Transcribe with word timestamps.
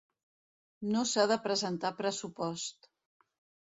No 0.95 1.05
s'ha 1.11 1.27
de 1.33 1.39
presentar 1.45 1.95
pressupost. 2.03 2.95